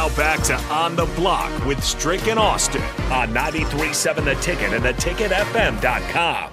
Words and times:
Now 0.00 0.08
back 0.16 0.42
to 0.44 0.54
On 0.72 0.96
the 0.96 1.04
Block 1.14 1.66
with 1.66 1.84
Strick 1.84 2.26
and 2.26 2.38
Austin 2.38 2.80
on 3.12 3.34
93.7 3.34 4.24
The 4.24 4.34
Ticket 4.36 4.72
and 4.72 4.82
theticketfm.com. 4.82 6.52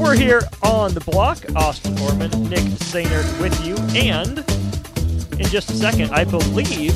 We're 0.00 0.16
here 0.16 0.40
on 0.62 0.94
the 0.94 1.00
block. 1.00 1.44
Austin 1.54 1.98
Orman, 1.98 2.30
Nick 2.48 2.60
Sainert 2.80 3.38
with 3.42 3.66
you. 3.66 3.76
And 3.94 4.38
in 5.38 5.46
just 5.48 5.70
a 5.70 5.74
second, 5.74 6.12
I 6.12 6.24
believe 6.24 6.94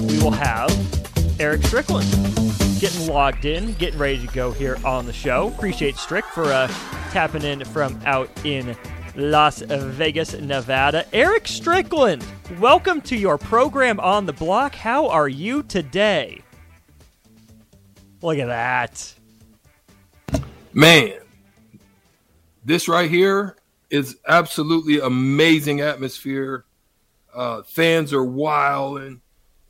we 0.00 0.18
will 0.22 0.32
have 0.32 1.01
Eric 1.42 1.64
Strickland 1.64 2.08
getting 2.78 3.08
logged 3.08 3.46
in, 3.46 3.72
getting 3.72 3.98
ready 3.98 4.24
to 4.24 4.32
go 4.32 4.52
here 4.52 4.78
on 4.84 5.06
the 5.06 5.12
show. 5.12 5.48
Appreciate 5.48 5.96
Strick 5.96 6.24
for 6.26 6.44
uh, 6.44 6.68
tapping 7.10 7.42
in 7.42 7.64
from 7.64 8.00
out 8.06 8.30
in 8.44 8.76
Las 9.16 9.58
Vegas, 9.60 10.34
Nevada. 10.34 11.04
Eric 11.12 11.48
Strickland, 11.48 12.24
welcome 12.60 13.00
to 13.00 13.16
your 13.16 13.38
program 13.38 13.98
on 13.98 14.24
the 14.24 14.32
block. 14.32 14.76
How 14.76 15.08
are 15.08 15.28
you 15.28 15.64
today? 15.64 16.44
Look 18.20 18.38
at 18.38 18.46
that. 18.46 19.12
Man, 20.72 21.18
this 22.64 22.86
right 22.86 23.10
here 23.10 23.56
is 23.90 24.16
absolutely 24.28 25.00
amazing 25.00 25.80
atmosphere. 25.80 26.66
Uh, 27.34 27.62
fans 27.64 28.12
are 28.12 28.22
wild 28.22 29.00
and 29.00 29.21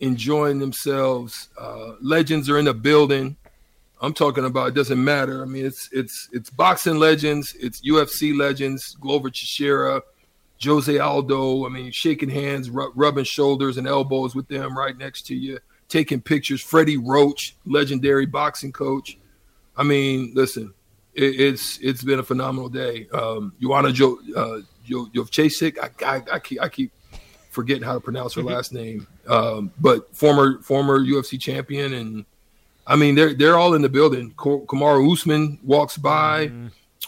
enjoying 0.02 0.58
themselves. 0.58 1.48
Uh, 1.56 1.92
legends 2.02 2.50
are 2.50 2.58
in 2.58 2.66
the 2.66 2.74
building. 2.74 3.36
I'm 4.00 4.12
talking 4.12 4.44
about 4.44 4.68
it 4.68 4.74
doesn't 4.74 5.02
matter. 5.02 5.42
I 5.42 5.46
mean, 5.46 5.64
it's 5.64 5.88
it's 5.92 6.28
it's 6.32 6.50
boxing 6.50 6.98
legends, 6.98 7.54
it's 7.58 7.80
UFC 7.82 8.36
legends, 8.36 8.96
Glover 9.00 9.30
Teixeira, 9.30 10.02
Jose 10.62 10.98
Aldo. 10.98 11.64
I 11.64 11.68
mean, 11.68 11.92
shaking 11.92 12.28
hands, 12.28 12.68
ru- 12.68 12.92
rubbing 12.96 13.24
shoulders 13.24 13.78
and 13.78 13.86
elbows 13.86 14.34
with 14.34 14.48
them 14.48 14.76
right 14.76 14.98
next 14.98 15.26
to 15.26 15.36
you, 15.36 15.60
taking 15.88 16.20
pictures. 16.20 16.60
Freddie 16.60 16.98
Roach, 16.98 17.54
legendary 17.64 18.26
boxing 18.26 18.72
coach. 18.72 19.18
I 19.76 19.84
mean, 19.84 20.32
listen, 20.34 20.74
it, 21.14 21.40
it's 21.40 21.78
it's 21.80 22.02
been 22.02 22.18
a 22.18 22.24
phenomenal 22.24 22.68
day. 22.68 23.06
Um, 23.12 23.52
Joanna 23.62 23.92
Jo 23.92 24.18
uh, 24.34 24.58
Jo 24.84 25.06
Jovchasik, 25.14 25.78
I, 25.78 26.16
I, 26.16 26.22
I 26.32 26.38
keep 26.40 26.60
I 26.60 26.68
keep 26.68 26.90
forgetting 27.52 27.82
how 27.82 27.94
to 27.94 28.00
pronounce 28.00 28.34
her 28.34 28.42
last 28.42 28.72
name, 28.72 29.06
um, 29.28 29.70
but 29.78 30.14
former 30.16 30.60
former 30.62 30.98
UFC 30.98 31.40
champion, 31.40 31.92
and 31.94 32.24
I 32.86 32.96
mean 32.96 33.14
they're 33.14 33.34
they're 33.34 33.56
all 33.56 33.74
in 33.74 33.82
the 33.82 33.88
building. 33.88 34.32
Kamaru 34.32 35.12
Usman 35.12 35.60
walks 35.62 35.96
by. 35.96 36.50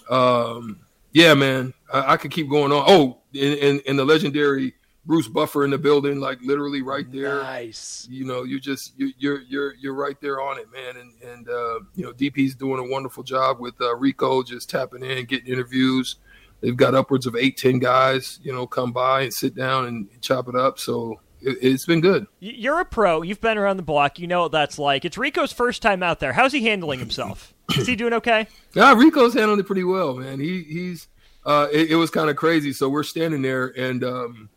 Um, 0.08 0.80
yeah, 1.12 1.34
man, 1.34 1.72
I, 1.92 2.12
I 2.12 2.16
could 2.16 2.30
keep 2.30 2.50
going 2.50 2.72
on. 2.72 2.84
Oh, 2.86 3.18
and, 3.32 3.58
and, 3.58 3.82
and 3.86 3.98
the 3.98 4.04
legendary 4.04 4.74
Bruce 5.06 5.28
Buffer 5.28 5.64
in 5.64 5.70
the 5.70 5.78
building, 5.78 6.20
like 6.20 6.38
literally 6.42 6.82
right 6.82 7.10
there. 7.10 7.42
Nice. 7.42 8.06
You 8.10 8.24
know, 8.24 8.42
you're 8.42 8.60
just 8.60 8.92
you, 8.98 9.12
you're 9.18 9.42
you're 9.42 9.74
you're 9.74 9.94
right 9.94 10.20
there 10.20 10.40
on 10.40 10.58
it, 10.58 10.66
man. 10.72 10.96
And 10.96 11.12
and 11.22 11.48
uh, 11.48 11.80
you 11.94 12.04
know, 12.04 12.12
DP's 12.12 12.54
doing 12.54 12.80
a 12.80 12.90
wonderful 12.90 13.22
job 13.22 13.60
with 13.60 13.74
uh, 13.80 13.94
Rico, 13.96 14.42
just 14.42 14.70
tapping 14.70 15.02
in, 15.02 15.24
getting 15.26 15.52
interviews. 15.52 16.16
They've 16.60 16.76
got 16.76 16.94
upwards 16.94 17.26
of 17.26 17.36
eight, 17.36 17.56
ten 17.56 17.78
guys, 17.78 18.40
you 18.42 18.52
know, 18.52 18.66
come 18.66 18.92
by 18.92 19.22
and 19.22 19.34
sit 19.34 19.54
down 19.54 19.86
and 19.86 20.08
chop 20.22 20.48
it 20.48 20.54
up. 20.54 20.78
So 20.78 21.20
it, 21.42 21.58
it's 21.60 21.84
been 21.84 22.00
good. 22.00 22.26
You're 22.40 22.80
a 22.80 22.84
pro. 22.84 23.22
You've 23.22 23.40
been 23.40 23.58
around 23.58 23.76
the 23.76 23.82
block. 23.82 24.18
You 24.18 24.26
know 24.26 24.42
what 24.42 24.52
that's 24.52 24.78
like. 24.78 25.04
It's 25.04 25.18
Rico's 25.18 25.52
first 25.52 25.82
time 25.82 26.02
out 26.02 26.20
there. 26.20 26.32
How's 26.32 26.52
he 26.52 26.64
handling 26.64 26.98
himself? 26.98 27.52
Is 27.78 27.86
he 27.86 27.96
doing 27.96 28.14
okay? 28.14 28.48
Yeah, 28.74 28.94
Rico's 28.94 29.34
handling 29.34 29.60
it 29.60 29.66
pretty 29.66 29.84
well, 29.84 30.14
man. 30.14 30.40
He 30.40 30.62
he's 30.62 31.08
uh, 31.44 31.68
it, 31.72 31.90
it 31.90 31.96
was 31.96 32.10
kind 32.10 32.30
of 32.30 32.36
crazy. 32.36 32.72
So 32.72 32.88
we're 32.88 33.02
standing 33.02 33.42
there, 33.42 33.66
and 33.78 34.02
um, 34.02 34.50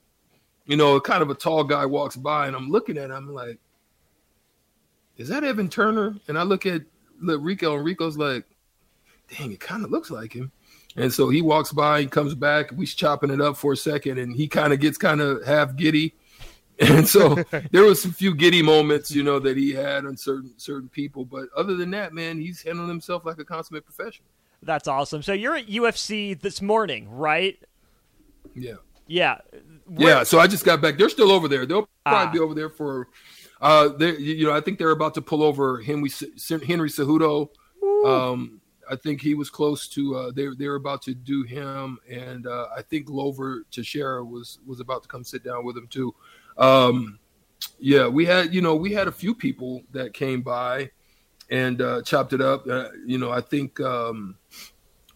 you 0.65 0.77
know, 0.77 0.99
kind 0.99 1.21
of 1.21 1.29
a 1.29 1.35
tall 1.35 1.63
guy 1.63 1.85
walks 1.85 2.15
by, 2.15 2.47
and 2.47 2.55
I'm 2.55 2.69
looking 2.69 2.97
at 2.97 3.05
him. 3.09 3.15
I'm 3.15 3.33
like, 3.33 3.59
"Is 5.17 5.29
that 5.29 5.43
Evan 5.43 5.69
Turner?" 5.69 6.15
And 6.27 6.37
I 6.37 6.43
look 6.43 6.65
at 6.65 6.81
look, 7.21 7.41
Rico, 7.43 7.75
and 7.75 7.85
Rico's 7.85 8.17
like, 8.17 8.45
"Dang, 9.37 9.51
it 9.51 9.59
kind 9.59 9.83
of 9.83 9.91
looks 9.91 10.11
like 10.11 10.33
him." 10.33 10.51
And 10.97 11.13
so 11.13 11.29
he 11.29 11.41
walks 11.41 11.71
by, 11.71 12.01
he 12.01 12.07
comes 12.07 12.33
back, 12.35 12.71
we 12.75 12.85
chopping 12.87 13.29
it 13.29 13.39
up 13.39 13.55
for 13.55 13.73
a 13.73 13.77
second, 13.77 14.17
and 14.17 14.35
he 14.35 14.47
kind 14.47 14.73
of 14.73 14.79
gets 14.79 14.97
kind 14.97 15.21
of 15.21 15.45
half 15.45 15.75
giddy. 15.75 16.13
And 16.79 17.07
so 17.09 17.33
there 17.71 17.81
was 17.85 18.05
a 18.05 18.13
few 18.13 18.35
giddy 18.35 18.61
moments, 18.61 19.09
you 19.09 19.23
know, 19.23 19.39
that 19.39 19.57
he 19.57 19.73
had 19.73 20.05
on 20.05 20.15
certain 20.15 20.53
certain 20.57 20.89
people. 20.89 21.25
But 21.25 21.49
other 21.57 21.75
than 21.75 21.89
that, 21.89 22.13
man, 22.13 22.39
he's 22.39 22.61
handling 22.61 22.87
himself 22.87 23.25
like 23.25 23.39
a 23.39 23.43
consummate 23.43 23.83
professional. 23.83 24.27
That's 24.61 24.87
awesome. 24.87 25.23
So 25.23 25.33
you're 25.33 25.55
at 25.55 25.65
UFC 25.65 26.39
this 26.39 26.61
morning, 26.61 27.09
right? 27.09 27.57
Yeah. 28.53 28.75
Yeah. 29.07 29.37
Yeah, 29.91 30.21
so 30.21 30.37
I 30.39 30.45
just 30.45 30.65
got 30.65 30.79
back. 30.79 30.99
They're 30.99 31.09
still 31.09 31.31
over 31.31 31.47
there. 31.47 31.65
They'll 31.65 31.89
probably 32.05 32.27
Ah. 32.27 32.31
be 32.31 32.39
over 32.39 32.53
there 32.53 32.69
for, 32.69 33.07
uh, 33.59 33.87
they 33.87 34.15
you 34.17 34.45
know, 34.45 34.53
I 34.53 34.61
think 34.61 34.77
they're 34.77 34.91
about 34.91 35.15
to 35.15 35.21
pull 35.23 35.41
over 35.41 35.81
Henry 35.81 36.11
Henry 36.67 36.89
Cejudo. 36.89 37.49
Um, 38.05 38.61
I 38.89 38.95
think 38.95 39.21
he 39.21 39.33
was 39.33 39.49
close 39.49 39.87
to. 39.89 40.15
Uh, 40.15 40.31
they 40.31 40.47
they 40.57 40.67
were 40.67 40.75
about 40.75 41.01
to 41.03 41.13
do 41.13 41.43
him, 41.43 41.97
and 42.09 42.47
uh, 42.47 42.67
I 42.75 42.81
think 42.81 43.05
Glover 43.07 43.63
Teixeira 43.71 44.23
was 44.23 44.59
was 44.65 44.79
about 44.79 45.03
to 45.03 45.09
come 45.09 45.23
sit 45.23 45.43
down 45.43 45.65
with 45.65 45.77
him 45.77 45.87
too. 45.87 46.13
Um, 46.57 47.19
yeah, 47.79 48.07
we 48.07 48.25
had 48.25 48.53
you 48.53 48.61
know 48.61 48.75
we 48.75 48.93
had 48.93 49.07
a 49.07 49.11
few 49.11 49.33
people 49.35 49.83
that 49.91 50.13
came 50.13 50.41
by 50.41 50.91
and 51.49 51.81
uh, 51.81 52.01
chopped 52.01 52.33
it 52.33 52.41
up. 52.41 52.67
Uh, 52.67 52.89
you 53.05 53.17
know, 53.17 53.31
I 53.31 53.41
think. 53.41 53.79
Um, 53.79 54.35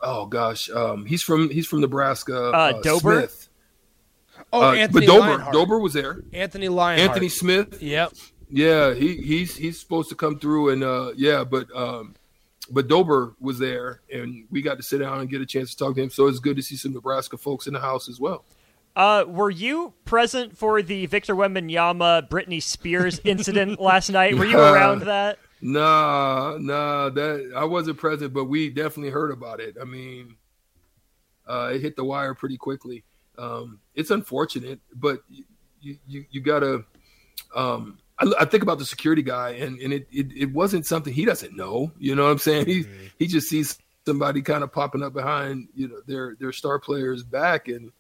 oh 0.01 0.25
gosh, 0.25 0.69
um, 0.69 1.05
he's 1.05 1.21
from 1.21 1.49
he's 1.49 1.67
from 1.67 1.81
Nebraska. 1.81 2.49
Uh, 2.51 2.81
Dober? 2.81 3.19
Smith. 3.19 3.49
Oh, 4.53 4.63
Uh, 4.63 4.73
Anthony 4.73 5.05
but 5.05 5.13
Dober, 5.13 5.27
Lionheart. 5.27 5.53
Dober 5.53 5.79
was 5.79 5.93
there. 5.93 6.23
Anthony 6.33 6.67
Lionheart. 6.67 7.09
Anthony 7.09 7.29
Smith. 7.29 7.81
Yep. 7.81 8.13
Yeah, 8.49 8.93
he 8.93 9.17
he's 9.17 9.55
he's 9.55 9.79
supposed 9.79 10.09
to 10.09 10.15
come 10.15 10.37
through 10.39 10.69
and 10.71 10.83
uh 10.83 11.13
yeah, 11.15 11.43
but 11.45 11.73
um 11.75 12.15
but 12.69 12.87
Dober 12.87 13.35
was 13.39 13.59
there 13.59 14.01
and 14.11 14.45
we 14.51 14.61
got 14.61 14.77
to 14.77 14.83
sit 14.83 14.99
down 14.99 15.19
and 15.19 15.29
get 15.29 15.41
a 15.41 15.45
chance 15.45 15.71
to 15.71 15.77
talk 15.77 15.95
to 15.95 16.03
him. 16.03 16.09
So 16.09 16.27
it's 16.27 16.39
good 16.39 16.55
to 16.57 16.61
see 16.61 16.75
some 16.75 16.93
Nebraska 16.93 17.37
folks 17.37 17.67
in 17.67 17.73
the 17.73 17.79
house 17.79 18.07
as 18.07 18.19
well. 18.19 18.45
Uh, 18.95 19.23
were 19.27 19.49
you 19.49 19.93
present 20.03 20.57
for 20.57 20.81
the 20.81 21.05
Victor 21.05 21.35
Wembanyama 21.35 22.27
Britney 22.29 22.61
Spears 22.61 23.21
incident 23.23 23.79
last 23.79 24.09
night? 24.09 24.37
Were 24.37 24.45
you 24.45 24.59
around 24.59 25.03
that? 25.03 25.39
Nah, 25.61 26.57
nah, 26.59 27.09
that 27.09 27.53
I 27.55 27.63
wasn't 27.65 27.97
present, 27.97 28.33
but 28.33 28.45
we 28.45 28.69
definitely 28.69 29.11
heard 29.11 29.31
about 29.31 29.59
it. 29.59 29.75
I 29.79 29.85
mean, 29.85 30.35
uh, 31.47 31.71
it 31.73 31.81
hit 31.81 31.95
the 31.95 32.03
wire 32.03 32.33
pretty 32.33 32.57
quickly. 32.57 33.03
Um, 33.37 33.79
it's 33.95 34.09
unfortunate, 34.09 34.79
but 34.95 35.21
you 35.29 35.45
you, 36.07 36.25
you 36.29 36.41
gotta. 36.41 36.83
Um, 37.55 37.99
I, 38.21 38.41
I 38.41 38.45
think 38.45 38.63
about 38.63 38.79
the 38.79 38.85
security 38.85 39.21
guy, 39.21 39.51
and 39.51 39.79
and 39.79 39.93
it, 39.93 40.07
it 40.11 40.27
it 40.35 40.53
wasn't 40.53 40.85
something 40.85 41.13
he 41.13 41.25
doesn't 41.25 41.55
know. 41.55 41.91
You 41.99 42.15
know 42.15 42.23
what 42.23 42.31
I'm 42.31 42.37
saying? 42.37 42.67
He 42.67 42.83
mm-hmm. 42.83 43.05
he 43.17 43.27
just 43.27 43.49
sees 43.49 43.77
somebody 44.05 44.41
kind 44.41 44.63
of 44.63 44.71
popping 44.71 45.03
up 45.03 45.13
behind 45.13 45.67
you 45.75 45.87
know 45.87 46.01
their 46.05 46.35
their 46.39 46.51
star 46.51 46.79
player's 46.79 47.23
back, 47.23 47.67
and 47.67 47.91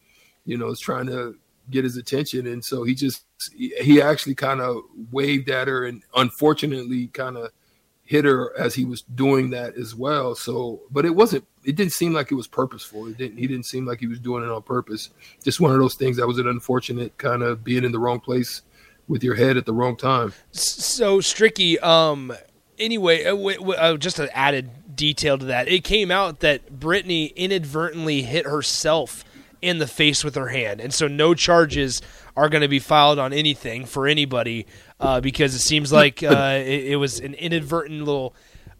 you 0.45 0.57
know 0.57 0.69
is 0.69 0.79
trying 0.79 1.07
to 1.07 1.35
get 1.69 1.83
his 1.83 1.97
attention, 1.97 2.47
and 2.47 2.63
so 2.63 2.83
he 2.83 2.93
just 2.93 3.23
he, 3.55 3.73
he 3.81 4.01
actually 4.01 4.35
kind 4.35 4.61
of 4.61 4.81
waved 5.11 5.49
at 5.49 5.67
her, 5.67 5.85
and 5.85 6.03
unfortunately, 6.15 7.07
kind 7.07 7.37
of 7.37 7.51
hit 8.03 8.25
her 8.25 8.51
as 8.59 8.75
he 8.75 8.83
was 8.83 9.03
doing 9.03 9.51
that 9.51 9.73
as 9.77 9.95
well. 9.95 10.35
So, 10.35 10.81
but 10.91 11.05
it 11.05 11.15
wasn't. 11.15 11.45
It 11.63 11.75
didn't 11.75 11.93
seem 11.93 12.13
like 12.13 12.31
it 12.31 12.35
was 12.35 12.47
purposeful. 12.47 13.07
It 13.07 13.17
didn't. 13.17 13.37
He 13.37 13.47
didn't 13.47 13.65
seem 13.65 13.85
like 13.85 13.99
he 13.99 14.07
was 14.07 14.19
doing 14.19 14.43
it 14.43 14.49
on 14.49 14.61
purpose. 14.63 15.09
Just 15.43 15.61
one 15.61 15.71
of 15.71 15.79
those 15.79 15.95
things 15.95 16.17
that 16.17 16.27
was 16.27 16.37
an 16.37 16.47
unfortunate 16.47 17.17
kind 17.17 17.41
of 17.41 17.63
being 17.63 17.83
in 17.83 17.91
the 17.91 17.99
wrong 17.99 18.19
place 18.19 18.63
with 19.07 19.23
your 19.23 19.35
head 19.35 19.57
at 19.57 19.65
the 19.65 19.73
wrong 19.73 19.95
time. 19.95 20.33
So 20.51 21.19
Stricky, 21.19 21.81
um, 21.83 22.33
anyway, 22.79 23.25
uh, 23.25 23.31
w- 23.31 23.57
w- 23.57 23.77
uh, 23.79 23.97
just 23.97 24.19
an 24.19 24.29
added 24.33 24.95
detail 24.95 25.37
to 25.37 25.45
that. 25.45 25.67
It 25.67 25.83
came 25.83 26.11
out 26.11 26.39
that 26.41 26.79
Britney 26.79 27.35
inadvertently 27.35 28.21
hit 28.23 28.45
herself 28.45 29.23
in 29.61 29.77
the 29.77 29.87
face 29.87 30.23
with 30.23 30.35
her 30.35 30.47
hand, 30.47 30.81
and 30.81 30.93
so 30.93 31.07
no 31.07 31.33
charges 31.33 32.01
are 32.35 32.49
going 32.49 32.61
to 32.61 32.67
be 32.67 32.79
filed 32.79 33.19
on 33.19 33.33
anything 33.33 33.85
for 33.85 34.07
anybody 34.07 34.65
uh, 34.99 35.21
because 35.21 35.53
it 35.53 35.59
seems 35.59 35.91
like 35.91 36.23
uh, 36.23 36.59
it, 36.65 36.85
it 36.85 36.95
was 36.97 37.19
an 37.19 37.33
inadvertent 37.35 37.99
little 37.99 38.33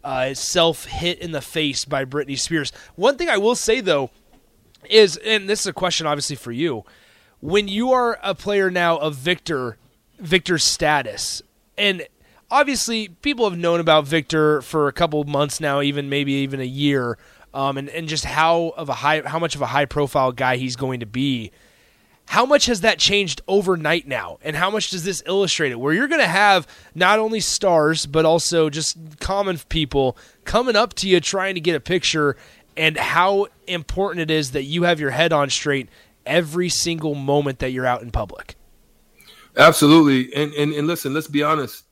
uh, 0.04 0.34
self 0.34 0.86
hit 0.86 1.18
in 1.18 1.32
the 1.32 1.40
face 1.40 1.84
by 1.84 2.04
Britney 2.04 2.38
Spears. 2.38 2.72
One 2.96 3.16
thing 3.16 3.28
I 3.28 3.36
will 3.36 3.54
say 3.54 3.80
though 3.80 4.10
is, 4.88 5.16
and 5.18 5.48
this 5.48 5.60
is 5.60 5.66
a 5.66 5.72
question 5.72 6.06
obviously 6.06 6.36
for 6.36 6.52
you, 6.52 6.84
when 7.40 7.68
you 7.68 7.92
are 7.92 8.18
a 8.22 8.34
player 8.34 8.70
now 8.70 8.96
of 8.98 9.14
Victor, 9.16 9.76
Victor's 10.22 10.64
status, 10.64 11.42
and 11.76 12.06
obviously 12.50 13.08
people 13.08 13.48
have 13.48 13.58
known 13.58 13.80
about 13.80 14.06
Victor 14.06 14.62
for 14.62 14.88
a 14.88 14.92
couple 14.92 15.22
months 15.24 15.60
now, 15.60 15.82
even 15.82 16.08
maybe 16.08 16.32
even 16.32 16.60
a 16.60 16.64
year, 16.64 17.18
um, 17.52 17.76
and 17.76 17.88
and 17.88 18.08
just 18.08 18.24
how 18.24 18.72
of 18.76 18.88
a 18.88 18.94
high, 18.94 19.22
how 19.22 19.38
much 19.38 19.54
of 19.54 19.62
a 19.62 19.66
high 19.66 19.84
profile 19.84 20.32
guy 20.32 20.56
he's 20.56 20.76
going 20.76 21.00
to 21.00 21.06
be. 21.06 21.50
How 22.26 22.46
much 22.46 22.66
has 22.66 22.82
that 22.82 22.98
changed 22.98 23.42
overnight 23.48 24.06
now? 24.06 24.38
And 24.42 24.54
how 24.54 24.70
much 24.70 24.90
does 24.90 25.04
this 25.04 25.22
illustrate 25.26 25.72
it? 25.72 25.80
Where 25.80 25.92
you're 25.92 26.08
going 26.08 26.20
to 26.20 26.26
have 26.26 26.68
not 26.94 27.18
only 27.18 27.40
stars, 27.40 28.06
but 28.06 28.24
also 28.24 28.70
just 28.70 28.96
common 29.18 29.58
people 29.68 30.16
coming 30.44 30.76
up 30.76 30.94
to 30.94 31.08
you 31.08 31.20
trying 31.20 31.56
to 31.56 31.60
get 31.60 31.74
a 31.74 31.80
picture, 31.80 32.36
and 32.76 32.96
how 32.96 33.48
important 33.66 34.22
it 34.22 34.30
is 34.30 34.52
that 34.52 34.62
you 34.62 34.84
have 34.84 35.00
your 35.00 35.10
head 35.10 35.32
on 35.32 35.50
straight 35.50 35.88
every 36.24 36.68
single 36.68 37.16
moment 37.16 37.58
that 37.58 37.72
you're 37.72 37.86
out 37.86 38.02
in 38.02 38.10
public. 38.12 38.54
Absolutely. 39.56 40.34
And 40.34 40.52
and, 40.54 40.72
and 40.72 40.86
listen, 40.86 41.14
let's 41.14 41.28
be 41.28 41.42
honest. 41.42 41.84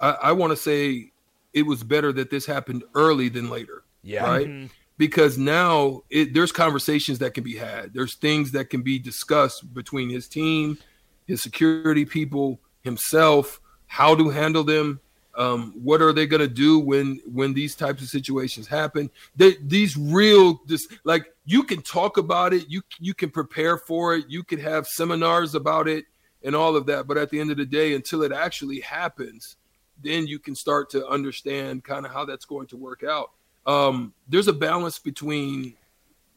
I, 0.00 0.10
I 0.10 0.32
want 0.32 0.50
to 0.52 0.56
say 0.56 1.12
it 1.52 1.62
was 1.62 1.82
better 1.82 2.12
that 2.12 2.30
this 2.30 2.46
happened 2.46 2.84
early 2.94 3.28
than 3.28 3.50
later. 3.50 3.84
Yeah. 4.02 4.26
Right. 4.26 4.46
Mm-hmm 4.46 4.66
because 4.98 5.38
now 5.38 6.02
it, 6.10 6.34
there's 6.34 6.52
conversations 6.52 7.18
that 7.18 7.34
can 7.34 7.44
be 7.44 7.56
had. 7.56 7.92
There's 7.92 8.14
things 8.14 8.52
that 8.52 8.70
can 8.70 8.82
be 8.82 8.98
discussed 8.98 9.74
between 9.74 10.08
his 10.08 10.28
team, 10.28 10.78
his 11.26 11.42
security 11.42 12.04
people, 12.04 12.60
himself, 12.82 13.60
how 13.86 14.14
to 14.14 14.28
handle 14.28 14.64
them. 14.64 15.00
Um, 15.36 15.72
what 15.82 16.00
are 16.00 16.12
they 16.12 16.26
going 16.26 16.42
to 16.42 16.48
do 16.48 16.78
when 16.78 17.20
when 17.26 17.54
these 17.54 17.74
types 17.74 18.02
of 18.02 18.08
situations 18.08 18.68
happen? 18.68 19.10
They, 19.34 19.56
these 19.62 19.96
real, 19.96 20.60
this 20.66 20.86
like 21.02 21.26
you 21.44 21.64
can 21.64 21.82
talk 21.82 22.18
about 22.18 22.54
it, 22.54 22.66
you 22.68 22.82
you 23.00 23.14
can 23.14 23.30
prepare 23.30 23.76
for 23.76 24.14
it, 24.14 24.26
you 24.28 24.44
can 24.44 24.60
have 24.60 24.86
seminars 24.86 25.56
about 25.56 25.88
it, 25.88 26.04
and 26.44 26.54
all 26.54 26.76
of 26.76 26.86
that. 26.86 27.06
But 27.06 27.16
at 27.16 27.30
the 27.30 27.40
end 27.40 27.50
of 27.50 27.56
the 27.56 27.66
day, 27.66 27.94
until 27.94 28.22
it 28.22 28.32
actually 28.32 28.80
happens, 28.80 29.56
then 30.02 30.26
you 30.26 30.38
can 30.38 30.54
start 30.54 30.90
to 30.90 31.06
understand 31.06 31.84
kind 31.84 32.04
of 32.04 32.12
how 32.12 32.24
that's 32.24 32.44
going 32.44 32.66
to 32.68 32.76
work 32.76 33.02
out 33.02 33.30
um, 33.66 34.12
there's 34.28 34.48
a 34.48 34.52
balance 34.52 34.98
between 34.98 35.74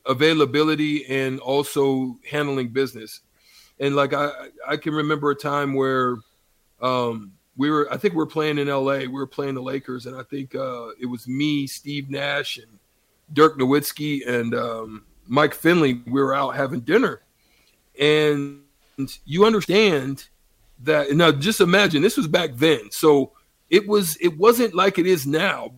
availability 0.05 1.05
and 1.07 1.39
also 1.39 2.17
handling 2.29 2.69
business. 2.69 3.21
And 3.79 3.95
like 3.95 4.13
I, 4.13 4.31
I 4.67 4.77
can 4.77 4.93
remember 4.93 5.31
a 5.31 5.35
time 5.35 5.73
where 5.73 6.17
um, 6.81 7.33
we 7.57 7.69
were, 7.69 7.91
I 7.91 7.97
think 7.97 8.13
we 8.13 8.19
were 8.19 8.25
playing 8.25 8.57
in 8.57 8.67
LA. 8.67 8.99
We 8.99 9.07
were 9.09 9.27
playing 9.27 9.55
the 9.55 9.61
Lakers, 9.61 10.05
and 10.05 10.15
I 10.15 10.23
think 10.23 10.55
uh, 10.55 10.89
it 10.99 11.05
was 11.05 11.27
me, 11.27 11.67
Steve 11.67 12.09
Nash, 12.09 12.57
and 12.57 12.79
Dirk 13.33 13.57
Nowitzki, 13.57 14.27
and 14.27 14.55
um, 14.55 15.05
Mike 15.27 15.53
Finley. 15.53 16.01
We 16.05 16.21
were 16.21 16.33
out 16.33 16.55
having 16.55 16.81
dinner, 16.81 17.21
and 17.99 18.61
you 19.25 19.45
understand 19.45 20.27
that. 20.83 21.11
Now, 21.11 21.31
just 21.31 21.61
imagine 21.61 22.01
this 22.01 22.17
was 22.17 22.27
back 22.27 22.51
then, 22.55 22.91
so 22.91 23.31
it 23.69 23.87
was. 23.87 24.17
It 24.17 24.37
wasn't 24.37 24.73
like 24.73 24.97
it 24.97 25.07
is 25.07 25.25
now 25.25 25.73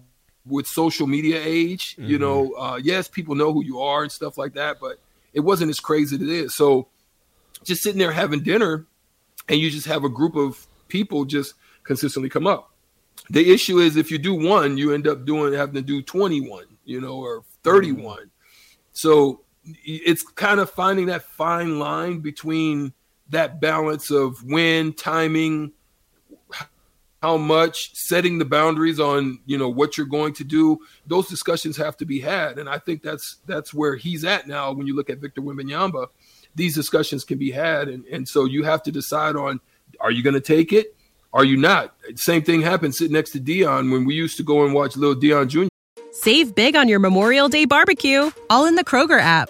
with 0.46 0.68
social 0.68 1.08
media 1.08 1.42
age, 1.44 1.96
mm-hmm. 1.96 2.10
you 2.10 2.18
know, 2.18 2.52
uh, 2.54 2.80
yes, 2.82 3.08
people 3.08 3.36
know 3.36 3.54
who 3.54 3.64
you 3.64 3.80
are 3.80 4.04
and 4.04 4.12
stuff 4.12 4.38
like 4.38 4.54
that, 4.54 4.80
but 4.80 5.00
it 5.34 5.42
wasn't 5.42 5.70
as 5.70 5.80
crazy 5.80 6.16
as 6.16 6.22
it 6.22 6.30
is. 6.30 6.56
So 6.56 6.88
just 7.64 7.84
sitting 7.84 8.00
there 8.00 8.12
having 8.12 8.42
dinner 8.42 8.86
and 9.48 9.60
you 9.60 9.70
just 9.70 9.88
have 9.88 10.04
a 10.04 10.10
group 10.10 10.36
of 10.36 10.68
people 10.88 11.26
just 11.26 11.54
consistently 11.84 12.30
come 12.30 12.48
up. 12.48 12.72
The 13.30 13.52
issue 13.52 13.80
is 13.80 13.96
if 13.96 14.12
you 14.12 14.18
do 14.18 14.34
one, 14.34 14.78
you 14.78 14.94
end 14.94 15.08
up 15.08 15.26
doing 15.26 15.54
having 15.54 15.76
to 15.76 15.82
do 15.82 16.02
21, 16.02 16.66
you 16.86 17.00
know, 17.00 17.18
or 17.18 17.44
31. 17.64 18.18
Mm-hmm. 18.18 18.26
So 18.94 19.42
it's 19.86 20.24
kind 20.24 20.60
of 20.60 20.70
finding 20.70 21.08
that 21.08 21.24
fine 21.24 21.80
line 21.80 22.20
between 22.20 22.94
that 23.30 23.62
balance 23.62 24.12
of 24.12 24.44
when, 24.44 24.94
timing, 24.94 25.72
how 27.22 27.38
much 27.38 27.94
setting 27.96 28.40
the 28.40 28.46
boundaries 28.46 29.00
on 29.00 29.40
you 29.46 29.58
know 29.58 29.68
what 29.68 29.98
you're 29.98 30.08
going 30.08 30.34
to 30.34 30.46
do 30.46 30.80
those 31.06 31.28
discussions 31.28 31.76
have 31.76 31.98
to 31.98 32.06
be 32.06 32.22
had. 32.22 32.58
And 32.58 32.70
i 32.70 32.78
think 32.78 33.04
that's 33.04 33.40
that's 33.46 33.74
where 33.74 33.98
he's 33.98 34.24
at 34.24 34.48
now 34.48 34.72
when 34.72 34.88
you 34.88 34.96
look 34.96 35.10
at 35.10 35.18
victor 35.18 35.42
Wembanyama 35.42 36.08
these 36.56 36.76
discussions 36.76 37.24
can 37.24 37.38
be 37.38 37.52
had. 37.52 37.88
And, 37.88 38.06
and 38.06 38.28
so 38.28 38.46
you 38.46 38.64
have 38.64 38.84
to 38.84 38.92
decide 38.92 39.36
on 39.36 39.60
are 40.00 40.12
you 40.12 40.24
going 40.24 40.36
to 40.36 40.42
take 40.42 40.72
it? 40.72 40.96
Are 41.34 41.44
you 41.44 41.58
not? 41.58 41.96
Same 42.16 42.44
thing 42.44 42.62
happened 42.62 42.96
sitting 42.96 43.14
next 43.14 43.32
to 43.32 43.40
Deion 43.40 43.92
when 43.92 44.06
we 44.06 44.16
used 44.16 44.38
to 44.38 44.44
go 44.44 44.64
and 44.66 44.74
watch 44.74 44.96
little 44.96 45.16
Deion 45.16 45.48
Jr. 45.48 45.68
Save 46.12 46.56
big 46.56 46.76
on 46.76 46.88
your 46.88 47.00
Memorial 47.00 47.50
Day 47.50 47.66
barbecue 47.66 48.32
all 48.50 48.66
in 48.66 48.76
the 48.76 48.84
Kroger 48.84 49.20
app 49.20 49.50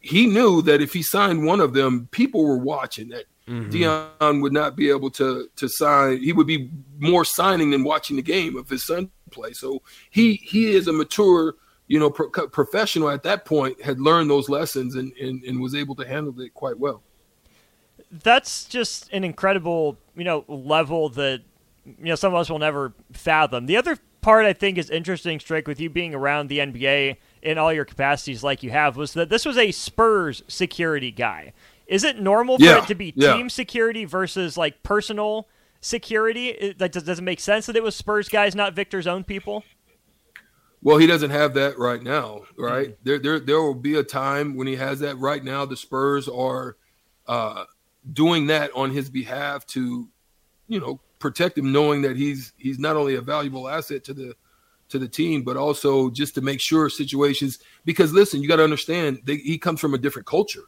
he 0.00 0.26
knew 0.26 0.62
that 0.62 0.80
if 0.80 0.92
he 0.92 1.02
signed 1.02 1.44
one 1.44 1.60
of 1.60 1.72
them, 1.72 2.08
people 2.10 2.44
were 2.44 2.58
watching 2.58 3.08
that 3.08 3.24
mm-hmm. 3.48 3.70
Deion 3.70 4.42
would 4.42 4.52
not 4.52 4.76
be 4.76 4.90
able 4.90 5.10
to 5.12 5.48
to 5.56 5.68
sign. 5.68 6.22
He 6.22 6.32
would 6.32 6.46
be 6.46 6.70
more 6.98 7.24
signing 7.24 7.70
than 7.70 7.84
watching 7.84 8.16
the 8.16 8.22
game 8.22 8.56
of 8.56 8.68
his 8.68 8.86
son 8.86 9.10
play. 9.30 9.52
So 9.52 9.82
he 10.10 10.34
he 10.34 10.74
is 10.74 10.88
a 10.88 10.92
mature, 10.92 11.54
you 11.86 11.98
know, 11.98 12.10
pro- 12.10 12.48
professional 12.48 13.10
at 13.10 13.22
that 13.24 13.44
point. 13.44 13.80
Had 13.82 14.00
learned 14.00 14.30
those 14.30 14.48
lessons 14.48 14.94
and, 14.94 15.12
and 15.16 15.42
and 15.44 15.60
was 15.60 15.74
able 15.74 15.94
to 15.96 16.06
handle 16.06 16.38
it 16.40 16.54
quite 16.54 16.78
well. 16.78 17.02
That's 18.10 18.64
just 18.64 19.12
an 19.12 19.24
incredible, 19.24 19.98
you 20.16 20.24
know, 20.24 20.44
level 20.48 21.08
that 21.10 21.42
you 21.84 22.06
know 22.06 22.14
some 22.14 22.34
of 22.34 22.40
us 22.40 22.50
will 22.50 22.58
never 22.58 22.92
fathom. 23.12 23.66
The 23.66 23.76
other 23.76 23.98
part 24.20 24.46
I 24.46 24.52
think 24.52 24.78
is 24.78 24.90
interesting, 24.90 25.40
Strick, 25.40 25.66
with 25.66 25.80
you 25.80 25.90
being 25.90 26.14
around 26.14 26.48
the 26.48 26.58
NBA 26.58 27.16
in 27.42 27.58
all 27.58 27.72
your 27.72 27.84
capacities 27.84 28.42
like 28.42 28.62
you 28.62 28.70
have 28.70 28.96
was 28.96 29.12
that 29.14 29.28
this 29.28 29.44
was 29.44 29.56
a 29.56 29.72
Spurs 29.72 30.42
security 30.48 31.10
guy. 31.10 31.52
Is 31.86 32.04
it 32.04 32.20
normal 32.20 32.58
for 32.58 32.64
yeah, 32.64 32.82
it 32.82 32.86
to 32.88 32.94
be 32.94 33.12
yeah. 33.16 33.34
team 33.34 33.48
security 33.48 34.04
versus 34.04 34.56
like 34.56 34.82
personal 34.82 35.48
security? 35.80 36.74
Like, 36.78 36.92
does, 36.92 37.04
does 37.04 37.18
it 37.18 37.22
make 37.22 37.40
sense 37.40 37.66
that 37.66 37.76
it 37.76 37.82
was 37.82 37.96
Spurs 37.96 38.28
guys, 38.28 38.54
not 38.54 38.74
Victor's 38.74 39.06
own 39.06 39.24
people? 39.24 39.64
Well, 40.82 40.98
he 40.98 41.06
doesn't 41.06 41.30
have 41.30 41.54
that 41.54 41.78
right 41.78 42.02
now, 42.02 42.42
right? 42.56 42.88
Mm-hmm. 42.88 43.02
There, 43.02 43.18
there, 43.18 43.40
there 43.40 43.60
will 43.60 43.74
be 43.74 43.96
a 43.96 44.04
time 44.04 44.54
when 44.54 44.66
he 44.66 44.76
has 44.76 45.00
that. 45.00 45.18
Right 45.18 45.42
now, 45.42 45.64
the 45.64 45.76
Spurs 45.76 46.28
are 46.28 46.76
uh, 47.26 47.64
doing 48.12 48.46
that 48.46 48.70
on 48.74 48.90
his 48.90 49.10
behalf 49.10 49.66
to, 49.68 50.08
you 50.68 50.80
know, 50.80 51.00
protect 51.18 51.58
him, 51.58 51.72
knowing 51.72 52.02
that 52.02 52.16
he's 52.16 52.52
he's 52.56 52.78
not 52.78 52.96
only 52.96 53.16
a 53.16 53.20
valuable 53.20 53.68
asset 53.68 54.04
to 54.04 54.14
the 54.14 54.36
to 54.88 54.98
the 54.98 55.08
team, 55.08 55.42
but 55.42 55.56
also 55.56 56.10
just 56.10 56.34
to 56.34 56.40
make 56.40 56.60
sure 56.60 56.88
situations. 56.88 57.58
Because 57.84 58.12
listen, 58.12 58.42
you 58.42 58.48
got 58.48 58.56
to 58.56 58.64
understand, 58.64 59.20
they, 59.24 59.36
he 59.36 59.58
comes 59.58 59.80
from 59.80 59.94
a 59.94 59.98
different 59.98 60.26
culture, 60.26 60.64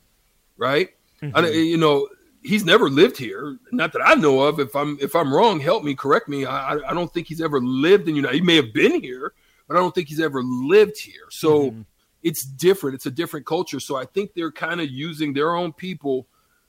right? 0.57 0.91
Mm-hmm. 1.23 1.37
I, 1.37 1.49
you 1.49 1.77
know, 1.77 2.09
he's 2.43 2.65
never 2.65 2.89
lived 2.89 3.17
here, 3.17 3.59
not 3.73 3.93
that 3.93 4.03
I 4.05 4.15
know 4.15 4.41
of. 4.43 4.61
If 4.61 4.75
I'm 4.75 4.99
if 5.01 5.15
I'm 5.15 5.33
wrong, 5.33 5.61
help 5.61 5.85
me, 5.85 5.95
correct 5.95 6.29
me. 6.29 6.47
I 6.47 6.75
I 6.75 6.95
don't 6.95 7.13
think 7.13 7.27
he's 7.27 7.41
ever 7.41 7.61
lived 7.61 8.09
in. 8.09 8.17
United. 8.17 8.37
he 8.37 8.41
may 8.41 8.57
have 8.57 8.73
been 8.73 9.01
here, 9.01 9.33
but 9.69 9.77
I 9.77 9.81
don't 9.81 9.95
think 9.95 10.09
he's 10.09 10.21
ever 10.21 10.43
lived 10.43 10.99
here. 10.99 11.29
So 11.31 11.71
mm-hmm. 11.71 11.83
it's 12.23 12.45
different. 12.45 12.95
It's 12.95 13.07
a 13.07 13.11
different 13.11 13.47
culture. 13.47 13.81
So 13.81 13.97
I 13.97 14.05
think 14.07 14.33
they're 14.35 14.53
kind 14.53 14.81
of 14.81 14.89
using 14.89 15.33
their 15.33 15.55
own 15.55 15.73
people 15.73 16.27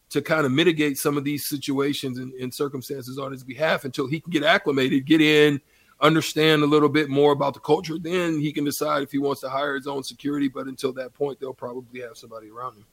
to 0.09 0.21
kind 0.21 0.45
of 0.45 0.51
mitigate 0.51 0.97
some 0.97 1.17
of 1.17 1.23
these 1.23 1.47
situations 1.47 2.17
and, 2.17 2.33
and 2.33 2.53
circumstances 2.53 3.17
on 3.17 3.31
his 3.31 3.45
behalf 3.45 3.85
until 3.85 4.07
he 4.07 4.19
can 4.19 4.29
get 4.29 4.43
acclimated, 4.43 5.05
get 5.05 5.21
in 5.21 5.61
understand 6.01 6.63
a 6.63 6.65
little 6.65 6.89
bit 6.89 7.09
more 7.09 7.31
about 7.31 7.53
the 7.53 7.59
culture, 7.59 7.97
then 7.99 8.39
he 8.39 8.51
can 8.51 8.63
decide 8.63 9.03
if 9.03 9.11
he 9.11 9.17
wants 9.17 9.41
to 9.41 9.49
hire 9.49 9.75
his 9.75 9.87
own 9.87 10.03
security. 10.03 10.47
But 10.47 10.67
until 10.67 10.93
that 10.93 11.13
point, 11.13 11.39
they'll 11.39 11.53
probably 11.53 12.01
have 12.01 12.17
somebody 12.17 12.49
around 12.49 12.77
him. 12.77 12.85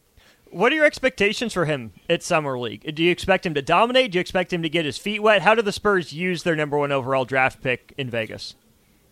What 0.51 0.73
are 0.73 0.77
your 0.77 0.87
expectations 0.87 1.53
for 1.53 1.67
him 1.67 1.93
at 2.09 2.23
Summer 2.23 2.59
League? 2.59 2.95
Do 2.95 3.03
you 3.03 3.11
expect 3.11 3.45
him 3.45 3.55
to 3.55 3.63
dominate? 3.63 4.13
Do 4.13 4.19
you 4.19 4.21
expect 4.21 4.53
him 4.53 4.63
to 4.63 4.69
get 4.69 4.87
his 4.87 4.97
feet 4.97 5.21
wet? 5.21 5.43
How 5.43 5.55
do 5.55 5.61
the 5.61 5.73
Spurs 5.73 6.13
use 6.13 6.43
their 6.43 6.57
number 6.57 6.79
one 6.79 6.91
overall 6.91 7.27
draft 7.27 7.63
pick 7.63 7.93
in 7.99 8.09
Vegas? 8.09 8.55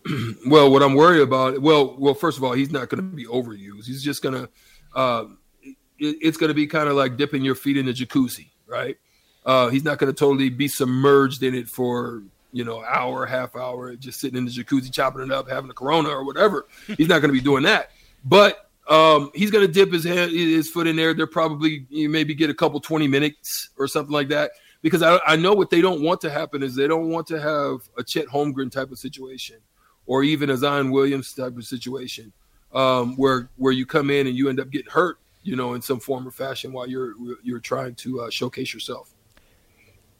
well, 0.47 0.71
what 0.71 0.81
I'm 0.81 0.95
worried 0.95 1.21
about, 1.21 1.61
well, 1.61 1.95
well, 1.97 2.15
first 2.15 2.37
of 2.37 2.43
all, 2.43 2.53
he's 2.53 2.71
not 2.71 2.89
going 2.89 3.03
to 3.03 3.15
be 3.15 3.25
overused. 3.25 3.85
He's 3.85 4.03
just 4.03 4.23
going 4.23 4.33
to, 4.33 4.49
uh, 4.95 5.25
it, 5.61 5.75
it's 5.99 6.37
going 6.37 6.49
to 6.49 6.55
be 6.55 6.65
kind 6.65 6.89
of 6.89 6.95
like 6.95 7.17
dipping 7.17 7.43
your 7.43 7.55
feet 7.55 7.77
in 7.77 7.85
the 7.85 7.93
jacuzzi, 7.93 8.49
right? 8.65 8.97
Uh, 9.45 9.69
he's 9.69 9.83
not 9.83 9.99
going 9.99 10.11
to 10.11 10.17
totally 10.17 10.49
be 10.49 10.67
submerged 10.67 11.43
in 11.43 11.53
it 11.53 11.69
for 11.69 12.23
you 12.57 12.63
know, 12.63 12.83
hour, 12.83 13.25
half 13.27 13.55
hour, 13.55 13.95
just 13.95 14.19
sitting 14.19 14.37
in 14.37 14.45
the 14.45 14.51
jacuzzi, 14.51 14.91
chopping 14.91 15.21
it 15.21 15.31
up, 15.31 15.47
having 15.47 15.69
a 15.69 15.73
Corona 15.73 16.09
or 16.09 16.23
whatever. 16.25 16.65
He's 16.97 17.07
not 17.07 17.19
going 17.21 17.29
to 17.33 17.39
be 17.41 17.47
doing 17.51 17.63
that. 17.63 17.91
but 18.25 18.51
um, 18.87 19.31
he's 19.35 19.51
going 19.51 19.67
to 19.67 19.71
dip 19.71 19.91
his 19.91 20.05
hand, 20.05 20.31
his 20.31 20.69
foot 20.69 20.87
in 20.87 20.95
there. 20.95 21.13
They're 21.13 21.27
probably 21.27 21.85
maybe 21.91 22.33
get 22.33 22.49
a 22.49 22.53
couple 22.53 22.79
twenty 22.79 23.07
minutes 23.07 23.69
or 23.77 23.87
something 23.87 24.13
like 24.13 24.29
that 24.29 24.51
because 24.81 25.01
I, 25.03 25.19
I 25.27 25.35
know 25.35 25.53
what 25.53 25.69
they 25.69 25.81
don't 25.81 26.01
want 26.01 26.21
to 26.21 26.29
happen 26.29 26.63
is 26.63 26.73
they 26.73 26.87
don't 26.87 27.09
want 27.09 27.27
to 27.27 27.39
have 27.39 27.81
a 27.97 28.03
Chet 28.03 28.27
Holmgren 28.27 28.71
type 28.71 28.91
of 28.91 28.97
situation 28.97 29.57
or 30.05 30.23
even 30.23 30.49
a 30.49 30.57
Zion 30.57 30.89
Williams 30.89 31.33
type 31.33 31.57
of 31.57 31.65
situation 31.65 32.31
um, 32.73 33.15
where 33.17 33.49
where 33.57 33.73
you 33.73 33.85
come 33.85 34.09
in 34.09 34.27
and 34.27 34.35
you 34.35 34.49
end 34.49 34.59
up 34.59 34.69
getting 34.69 34.91
hurt, 34.91 35.17
you 35.43 35.55
know, 35.55 35.73
in 35.73 35.81
some 35.81 35.99
form 35.99 36.27
or 36.27 36.31
fashion 36.31 36.71
while 36.71 36.87
you're 36.87 37.13
you're 37.43 37.59
trying 37.59 37.93
to 37.95 38.21
uh, 38.21 38.29
showcase 38.29 38.73
yourself. 38.73 39.13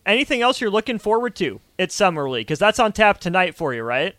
Anything 0.07 0.41
else 0.41 0.61
you're 0.61 0.71
looking 0.71 0.99
forward 0.99 1.35
to 1.35 1.59
at 1.77 1.91
Summer 1.91 2.29
League? 2.29 2.47
Because 2.47 2.59
that's 2.59 2.79
on 2.79 2.93
tap 2.93 3.19
tonight 3.19 3.55
for 3.55 3.73
you, 3.73 3.83
right? 3.83 4.15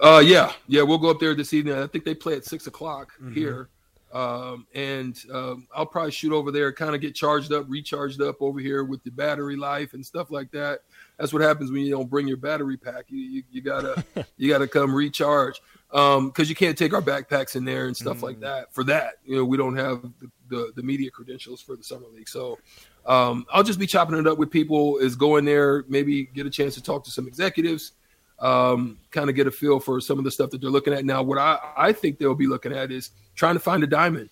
Uh, 0.00 0.22
yeah, 0.24 0.52
yeah, 0.68 0.82
we'll 0.82 0.98
go 0.98 1.10
up 1.10 1.18
there 1.18 1.34
this 1.34 1.52
evening. 1.52 1.74
I 1.76 1.88
think 1.88 2.04
they 2.04 2.14
play 2.14 2.34
at 2.34 2.44
six 2.44 2.68
o'clock 2.68 3.12
mm-hmm. 3.20 3.34
here, 3.34 3.70
um, 4.12 4.66
and 4.74 5.18
um, 5.32 5.66
I'll 5.74 5.86
probably 5.86 6.12
shoot 6.12 6.32
over 6.32 6.52
there, 6.52 6.72
kind 6.72 6.94
of 6.94 7.00
get 7.00 7.14
charged 7.14 7.52
up, 7.52 7.64
recharged 7.66 8.22
up 8.22 8.36
over 8.40 8.60
here 8.60 8.84
with 8.84 9.02
the 9.02 9.10
battery 9.10 9.56
life 9.56 9.94
and 9.94 10.04
stuff 10.04 10.30
like 10.30 10.52
that. 10.52 10.80
That's 11.18 11.32
what 11.32 11.42
happens 11.42 11.72
when 11.72 11.80
you 11.80 11.90
don't 11.90 12.10
bring 12.10 12.28
your 12.28 12.36
battery 12.36 12.76
pack. 12.76 13.06
You 13.08 13.18
you, 13.18 13.42
you 13.50 13.62
gotta 13.62 14.04
you 14.36 14.48
gotta 14.48 14.68
come 14.68 14.94
recharge 14.94 15.60
because 15.90 16.18
um, 16.18 16.32
you 16.36 16.54
can't 16.54 16.76
take 16.76 16.92
our 16.92 17.02
backpacks 17.02 17.56
in 17.56 17.64
there 17.64 17.86
and 17.86 17.96
stuff 17.96 18.18
mm. 18.18 18.22
like 18.22 18.40
that. 18.40 18.72
For 18.74 18.84
that, 18.84 19.14
you 19.24 19.36
know, 19.36 19.44
we 19.44 19.56
don't 19.56 19.76
have 19.76 20.02
the, 20.02 20.30
the, 20.48 20.72
the 20.76 20.82
media 20.82 21.10
credentials 21.10 21.62
for 21.62 21.76
the 21.76 21.84
summer 21.84 22.06
league. 22.12 22.28
So 22.28 22.58
um, 23.06 23.46
I'll 23.52 23.62
just 23.62 23.78
be 23.78 23.86
chopping 23.86 24.18
it 24.18 24.26
up 24.26 24.38
with 24.38 24.50
people. 24.50 24.98
Is 24.98 25.16
going 25.16 25.44
there, 25.44 25.84
maybe 25.88 26.24
get 26.24 26.46
a 26.46 26.50
chance 26.50 26.74
to 26.74 26.82
talk 26.82 27.04
to 27.04 27.10
some 27.10 27.26
executives 27.26 27.92
um, 28.38 28.98
kind 29.10 29.30
of 29.30 29.36
get 29.36 29.46
a 29.46 29.50
feel 29.50 29.80
for 29.80 30.00
some 30.00 30.18
of 30.18 30.24
the 30.24 30.30
stuff 30.30 30.50
that 30.50 30.60
they're 30.60 30.70
looking 30.70 30.92
at 30.92 31.04
now. 31.04 31.22
What 31.22 31.38
I, 31.38 31.58
I 31.76 31.92
think 31.92 32.18
they'll 32.18 32.34
be 32.34 32.46
looking 32.46 32.72
at 32.72 32.90
is 32.90 33.10
trying 33.34 33.54
to 33.54 33.60
find 33.60 33.82
a 33.82 33.86
diamond. 33.86 34.30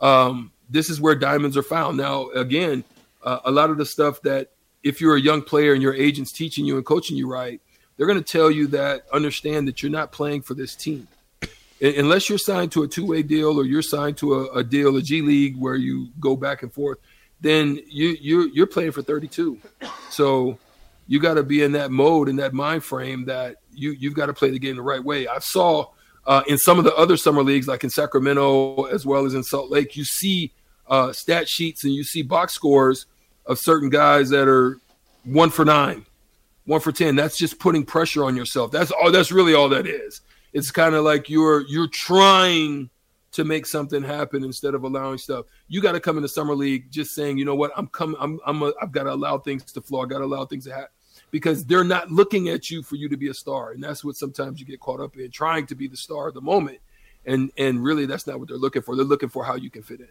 Um, 0.00 0.52
this 0.68 0.90
is 0.90 1.00
where 1.00 1.14
diamonds 1.14 1.56
are 1.56 1.62
found. 1.62 1.96
Now, 1.96 2.28
again, 2.30 2.84
uh, 3.22 3.40
a 3.44 3.50
lot 3.50 3.70
of 3.70 3.78
the 3.78 3.86
stuff 3.86 4.20
that 4.22 4.50
if 4.82 5.00
you're 5.00 5.16
a 5.16 5.20
young 5.20 5.42
player 5.42 5.72
and 5.72 5.82
your 5.82 5.94
agent's 5.94 6.30
teaching 6.30 6.64
you 6.64 6.76
and 6.76 6.84
coaching 6.84 7.16
you 7.16 7.30
right, 7.30 7.60
they're 7.96 8.06
going 8.06 8.22
to 8.22 8.32
tell 8.32 8.50
you 8.50 8.68
that 8.68 9.02
understand 9.12 9.66
that 9.66 9.82
you're 9.82 9.90
not 9.90 10.12
playing 10.12 10.42
for 10.42 10.54
this 10.54 10.76
team. 10.76 11.08
Unless 11.80 12.28
you're 12.28 12.38
signed 12.38 12.72
to 12.72 12.82
a 12.82 12.88
two 12.88 13.06
way 13.06 13.22
deal 13.22 13.58
or 13.58 13.64
you're 13.64 13.82
signed 13.82 14.16
to 14.18 14.34
a, 14.34 14.58
a, 14.58 14.64
deal, 14.64 14.96
a 14.96 15.02
G 15.02 15.22
League 15.22 15.56
where 15.56 15.76
you 15.76 16.08
go 16.20 16.36
back 16.36 16.62
and 16.62 16.72
forth, 16.72 16.98
then 17.40 17.78
you, 17.86 18.16
you 18.20 18.50
you're 18.52 18.66
playing 18.66 18.92
for 18.92 19.02
32. 19.02 19.58
So 20.10 20.58
you 21.06 21.20
got 21.20 21.34
to 21.34 21.42
be 21.42 21.62
in 21.62 21.72
that 21.72 21.90
mode 21.90 22.28
in 22.28 22.36
that 22.36 22.52
mind 22.52 22.84
frame 22.84 23.24
that 23.26 23.56
you 23.72 23.92
you've 23.92 24.14
got 24.14 24.26
to 24.26 24.34
play 24.34 24.50
the 24.50 24.58
game 24.58 24.76
the 24.76 24.82
right 24.82 25.02
way. 25.02 25.26
I 25.28 25.38
saw 25.38 25.86
uh, 26.26 26.42
in 26.46 26.58
some 26.58 26.78
of 26.78 26.84
the 26.84 26.94
other 26.94 27.16
summer 27.16 27.42
leagues, 27.42 27.66
like 27.68 27.84
in 27.84 27.90
Sacramento 27.90 28.84
as 28.84 29.06
well 29.06 29.24
as 29.24 29.34
in 29.34 29.42
Salt 29.42 29.70
Lake, 29.70 29.96
you 29.96 30.04
see 30.04 30.52
uh, 30.88 31.12
stat 31.12 31.48
sheets 31.48 31.84
and 31.84 31.94
you 31.94 32.04
see 32.04 32.22
box 32.22 32.52
scores 32.52 33.06
of 33.46 33.58
certain 33.58 33.88
guys 33.88 34.30
that 34.30 34.48
are 34.48 34.78
one 35.24 35.50
for 35.50 35.64
nine, 35.64 36.04
one 36.66 36.80
for 36.80 36.92
ten. 36.92 37.16
That's 37.16 37.38
just 37.38 37.58
putting 37.58 37.84
pressure 37.84 38.24
on 38.24 38.36
yourself. 38.36 38.70
That's 38.70 38.90
all. 38.90 39.10
That's 39.10 39.32
really 39.32 39.54
all 39.54 39.68
that 39.70 39.86
is. 39.86 40.20
It's 40.52 40.70
kind 40.70 40.94
of 40.94 41.04
like 41.04 41.30
you're 41.30 41.62
you're 41.68 41.88
trying 41.90 42.90
to 43.38 43.44
make 43.44 43.66
something 43.66 44.02
happen 44.02 44.42
instead 44.42 44.74
of 44.74 44.82
allowing 44.82 45.16
stuff. 45.16 45.46
You 45.68 45.80
got 45.80 45.92
to 45.92 46.00
come 46.00 46.16
in 46.16 46.24
the 46.24 46.28
summer 46.28 46.56
league 46.56 46.90
just 46.90 47.14
saying, 47.14 47.38
you 47.38 47.44
know 47.44 47.54
what, 47.54 47.70
I'm 47.76 47.86
coming. 47.86 48.16
I'm 48.18 48.40
I'm 48.44 48.60
a, 48.64 48.72
I've 48.82 48.90
got 48.90 49.04
to 49.04 49.12
allow 49.12 49.38
things 49.38 49.62
to 49.72 49.80
flow. 49.80 50.02
I 50.02 50.06
got 50.06 50.18
to 50.18 50.24
allow 50.24 50.44
things 50.44 50.64
to 50.64 50.72
happen 50.72 50.88
because 51.30 51.64
they're 51.64 51.84
not 51.84 52.10
looking 52.10 52.48
at 52.48 52.68
you 52.68 52.82
for 52.82 52.96
you 52.96 53.08
to 53.08 53.16
be 53.16 53.28
a 53.28 53.34
star. 53.34 53.70
And 53.70 53.80
that's 53.80 54.04
what 54.04 54.16
sometimes 54.16 54.58
you 54.58 54.66
get 54.66 54.80
caught 54.80 54.98
up 54.98 55.16
in 55.16 55.30
trying 55.30 55.66
to 55.66 55.76
be 55.76 55.86
the 55.86 55.96
star 55.96 56.26
of 56.26 56.34
the 56.34 56.40
moment. 56.40 56.78
And 57.26 57.52
and 57.56 57.84
really 57.84 58.06
that's 58.06 58.26
not 58.26 58.40
what 58.40 58.48
they're 58.48 58.56
looking 58.56 58.82
for. 58.82 58.96
They're 58.96 59.04
looking 59.04 59.28
for 59.28 59.44
how 59.44 59.54
you 59.54 59.70
can 59.70 59.84
fit 59.84 60.00
in. 60.00 60.08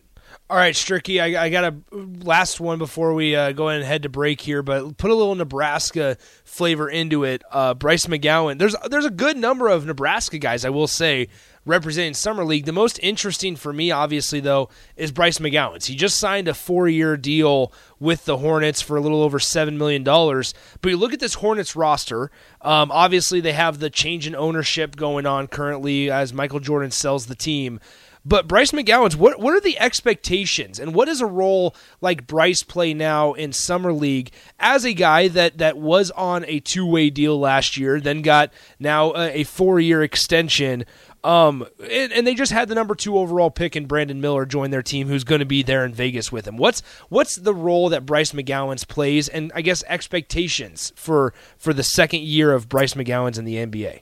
All 0.49 0.55
right, 0.55 0.73
Stricky, 0.73 1.21
I, 1.21 1.45
I 1.45 1.49
got 1.49 1.73
a 1.73 1.75
last 2.23 2.61
one 2.61 2.77
before 2.77 3.13
we 3.13 3.35
uh, 3.35 3.51
go 3.51 3.67
ahead 3.67 3.81
and 3.81 3.87
head 3.87 4.03
to 4.03 4.09
break 4.09 4.39
here, 4.39 4.63
but 4.63 4.97
put 4.97 5.11
a 5.11 5.15
little 5.15 5.35
Nebraska 5.35 6.17
flavor 6.45 6.89
into 6.89 7.25
it. 7.25 7.43
Uh, 7.51 7.73
Bryce 7.73 8.05
McGowan, 8.05 8.57
there's 8.57 8.73
there's 8.89 9.03
a 9.03 9.09
good 9.09 9.35
number 9.35 9.67
of 9.67 9.85
Nebraska 9.85 10.37
guys, 10.37 10.63
I 10.63 10.69
will 10.69 10.87
say, 10.87 11.27
representing 11.67 12.13
Summer 12.13 12.45
League. 12.45 12.65
The 12.65 12.71
most 12.71 12.99
interesting 13.03 13.55
for 13.55 13.73
me, 13.73 13.91
obviously, 13.91 14.39
though, 14.39 14.69
is 14.95 15.11
Bryce 15.11 15.39
McGowens. 15.39 15.85
He 15.85 15.95
just 15.95 16.17
signed 16.17 16.47
a 16.47 16.53
four 16.53 16.87
year 16.87 17.17
deal 17.17 17.71
with 17.99 18.25
the 18.25 18.37
Hornets 18.37 18.81
for 18.81 18.97
a 18.97 19.01
little 19.01 19.21
over 19.21 19.39
$7 19.39 19.73
million. 19.73 20.03
But 20.03 20.89
you 20.89 20.97
look 20.97 21.13
at 21.13 21.19
this 21.19 21.35
Hornets 21.35 21.75
roster, 21.75 22.31
um, 22.61 22.89
obviously, 22.91 23.41
they 23.41 23.53
have 23.53 23.79
the 23.79 23.89
change 23.89 24.25
in 24.25 24.35
ownership 24.35 24.95
going 24.95 25.25
on 25.25 25.47
currently 25.47 26.09
as 26.09 26.33
Michael 26.33 26.59
Jordan 26.59 26.91
sells 26.91 27.27
the 27.27 27.35
team. 27.35 27.79
But 28.27 28.45
Bryce 28.45 28.71
McGowens, 28.71 29.15
what 29.15 29.39
what 29.39 29.53
are 29.53 29.61
the 29.61 29.79
expectations, 29.79 30.79
and 30.79 30.93
what 30.93 31.05
does 31.05 31.21
a 31.21 31.25
role 31.25 31.73
like 32.01 32.27
Bryce 32.27 32.61
play 32.61 32.93
now 32.93 33.31
in 33.31 33.53
summer 33.53 33.93
league 33.93 34.31
as 34.59 34.85
a 34.85 34.93
guy 34.93 35.29
that 35.29 35.59
that 35.59 35.77
was 35.77 36.11
on 36.11 36.43
a 36.45 36.59
two 36.59 36.85
way 36.85 37.09
deal 37.09 37.39
last 37.39 37.77
year, 37.77 38.01
then 38.01 38.21
got 38.21 38.51
now 38.79 39.13
a, 39.13 39.41
a 39.41 39.43
four 39.45 39.79
year 39.79 40.03
extension? 40.03 40.83
Um, 41.23 41.65
and, 41.79 42.11
and, 42.11 42.27
they 42.27 42.35
just 42.35 42.51
had 42.51 42.69
the 42.69 42.75
number 42.75 42.95
two 42.95 43.17
overall 43.17 43.49
pick 43.49 43.75
in 43.75 43.85
Brandon 43.85 44.21
Miller 44.21 44.45
join 44.45 44.71
their 44.71 44.83
team, 44.83 45.07
who's 45.07 45.23
going 45.23 45.39
to 45.39 45.45
be 45.45 45.63
there 45.63 45.83
in 45.83 45.93
Vegas 45.93 46.31
with 46.31 46.47
him. 46.47 46.57
What's 46.57 46.81
what's 47.09 47.35
the 47.35 47.53
role 47.53 47.89
that 47.89 48.05
Bryce 48.05 48.33
McGowens 48.33 48.87
plays, 48.87 49.29
and 49.29 49.53
I 49.55 49.61
guess 49.61 49.83
expectations 49.87 50.91
for 50.95 51.33
for 51.57 51.73
the 51.73 51.83
second 51.83 52.23
year 52.23 52.51
of 52.51 52.67
Bryce 52.67 52.93
McGowens 52.93 53.39
in 53.39 53.45
the 53.45 53.55
NBA? 53.55 54.01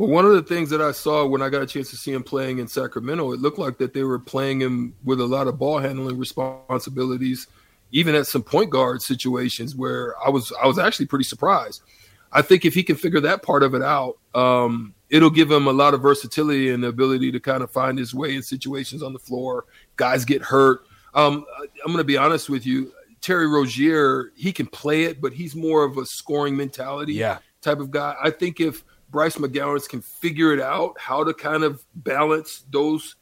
Well, 0.00 0.08
one 0.08 0.24
of 0.24 0.32
the 0.32 0.42
things 0.42 0.70
that 0.70 0.80
I 0.80 0.92
saw 0.92 1.26
when 1.26 1.42
I 1.42 1.50
got 1.50 1.60
a 1.60 1.66
chance 1.66 1.90
to 1.90 1.96
see 1.98 2.10
him 2.10 2.22
playing 2.22 2.58
in 2.58 2.66
Sacramento, 2.66 3.32
it 3.32 3.40
looked 3.40 3.58
like 3.58 3.76
that 3.76 3.92
they 3.92 4.02
were 4.02 4.18
playing 4.18 4.62
him 4.62 4.94
with 5.04 5.20
a 5.20 5.26
lot 5.26 5.46
of 5.46 5.58
ball 5.58 5.78
handling 5.78 6.16
responsibilities, 6.16 7.48
even 7.92 8.14
at 8.14 8.26
some 8.26 8.42
point 8.42 8.70
guard 8.70 9.02
situations 9.02 9.76
where 9.76 10.14
I 10.24 10.30
was 10.30 10.54
I 10.62 10.66
was 10.66 10.78
actually 10.78 11.04
pretty 11.04 11.24
surprised. 11.24 11.82
I 12.32 12.40
think 12.40 12.64
if 12.64 12.72
he 12.72 12.82
can 12.82 12.96
figure 12.96 13.20
that 13.20 13.42
part 13.42 13.62
of 13.62 13.74
it 13.74 13.82
out, 13.82 14.16
um, 14.34 14.94
it'll 15.10 15.28
give 15.28 15.50
him 15.50 15.66
a 15.66 15.72
lot 15.72 15.92
of 15.92 16.00
versatility 16.00 16.70
and 16.70 16.82
the 16.82 16.88
ability 16.88 17.30
to 17.32 17.38
kind 17.38 17.62
of 17.62 17.70
find 17.70 17.98
his 17.98 18.14
way 18.14 18.34
in 18.34 18.42
situations 18.42 19.02
on 19.02 19.12
the 19.12 19.18
floor. 19.18 19.66
Guys 19.96 20.24
get 20.24 20.40
hurt. 20.40 20.80
Um, 21.12 21.44
I'm 21.84 21.92
going 21.92 21.98
to 21.98 22.04
be 22.04 22.16
honest 22.16 22.48
with 22.48 22.64
you. 22.64 22.90
Terry 23.20 23.46
Rozier, 23.46 24.32
he 24.34 24.50
can 24.50 24.66
play 24.66 25.02
it, 25.02 25.20
but 25.20 25.34
he's 25.34 25.54
more 25.54 25.84
of 25.84 25.98
a 25.98 26.06
scoring 26.06 26.56
mentality 26.56 27.12
yeah. 27.12 27.40
type 27.60 27.80
of 27.80 27.90
guy. 27.90 28.16
I 28.18 28.30
think 28.30 28.60
if 28.60 28.82
Bryce 29.10 29.36
McGowens 29.36 29.88
can 29.88 30.00
figure 30.00 30.52
it 30.52 30.60
out, 30.60 30.98
how 30.98 31.24
to 31.24 31.34
kind 31.34 31.62
of 31.62 31.84
balance 31.94 32.64
those 32.70 33.16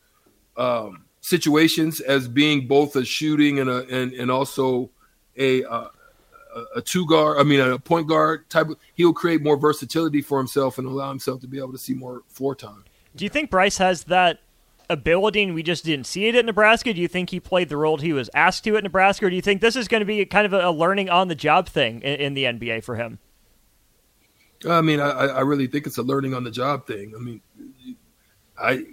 um, 0.57 1.05
situations 1.21 2.01
as 2.01 2.29
being 2.29 2.67
both 2.67 2.97
a 2.97 3.05
shooting 3.05 3.59
and 3.59 3.71
a 3.71 3.87
and, 3.89 4.13
and 4.13 4.31
also 4.31 4.91
a 5.37 5.65
uh, 5.65 5.89
a, 6.75 6.83
two 6.83 7.07
guard, 7.07 7.39
I 7.39 7.43
mean, 7.43 7.61
a 7.61 7.79
point 7.79 8.09
guard 8.09 8.49
type. 8.51 8.69
He'll 8.95 9.13
create 9.13 9.43
more 9.43 9.57
versatility 9.57 10.23
for 10.23 10.39
himself 10.39 10.79
and 10.79 10.87
allow 10.87 11.09
himself 11.09 11.41
to 11.43 11.47
be 11.47 11.59
able 11.59 11.73
to 11.73 11.79
see 11.79 11.95
more 11.95 12.23
floor 12.29 12.55
time. 12.55 12.85
Do 13.15 13.25
you 13.25 13.29
think 13.29 13.51
Bryce 13.51 13.79
has 13.79 14.05
that 14.05 14.41
ability 14.91 15.43
and 15.43 15.55
we 15.55 15.63
just 15.63 15.85
didn't 15.85 16.07
see 16.07 16.27
it 16.27 16.35
at 16.35 16.45
Nebraska? 16.45 16.93
Do 16.95 17.01
you 17.01 17.09
think 17.09 17.31
he 17.31 17.41
played 17.41 17.69
the 17.69 17.77
role 17.77 17.99
he 17.99 18.13
was 18.13 18.31
asked 18.35 18.65
to 18.65 18.77
at 18.77 18.85
Nebraska, 18.85 19.27
or 19.27 19.31
do 19.31 19.37
you 19.37 19.43
think 19.43 19.61
this 19.61 19.77
is 19.77 19.89
going 19.89 20.01
to 20.01 20.07
be 20.07 20.25
kind 20.25 20.47
of 20.47 20.53
a 20.53 20.71
learning 20.71 21.11
on 21.11 21.29
the 21.29 21.35
job 21.35 21.69
thing 21.69 22.01
in, 22.03 22.21
in 22.21 22.35
the 22.35 22.45
NBA 22.45 22.85
for 22.85 22.97
him? 22.97 23.19
I 24.67 24.81
mean, 24.81 25.01
I, 25.01 25.11
I 25.11 25.41
really 25.41 25.67
think 25.67 25.87
it's 25.87 25.99
a 25.99 26.03
learning 26.03 26.35
on 26.35 26.45
the 26.45 26.51
job 26.51 26.87
thing. 26.87 27.13
I 27.15 27.21
mean, 27.21 27.41
I 28.59 28.85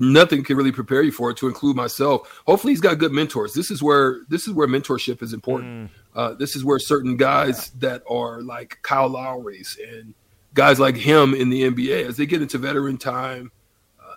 nothing 0.00 0.42
can 0.42 0.56
really 0.56 0.72
prepare 0.72 1.02
you 1.02 1.12
for 1.12 1.30
it 1.30 1.36
to 1.36 1.46
include 1.46 1.76
myself 1.76 2.42
hopefully 2.46 2.72
he's 2.72 2.80
got 2.80 2.98
good 2.98 3.12
mentors 3.12 3.52
this 3.52 3.70
is 3.70 3.82
where 3.82 4.20
this 4.28 4.48
is 4.48 4.54
where 4.54 4.66
mentorship 4.66 5.22
is 5.22 5.34
important 5.34 5.90
mm. 5.90 5.90
uh, 6.16 6.32
this 6.34 6.56
is 6.56 6.64
where 6.64 6.78
certain 6.78 7.18
guys 7.18 7.70
yeah. 7.74 7.90
that 7.90 8.02
are 8.08 8.40
like 8.40 8.78
kyle 8.82 9.10
lowry's 9.10 9.78
and 9.92 10.14
guys 10.54 10.80
like 10.80 10.96
him 10.96 11.34
in 11.34 11.50
the 11.50 11.62
nba 11.70 12.06
as 12.06 12.16
they 12.16 12.24
get 12.24 12.40
into 12.40 12.56
veteran 12.56 12.96
time 12.96 13.52
uh, 14.00 14.14